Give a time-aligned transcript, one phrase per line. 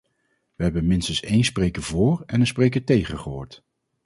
[0.55, 3.63] We hebben minstens een spreker vóór en een spreker tegen gehoord.